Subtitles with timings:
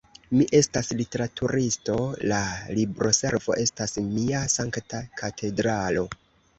[0.37, 1.99] Mi estas literaturisto,
[2.33, 2.41] la
[2.79, 6.13] libroservo estas mia sankta katedralo.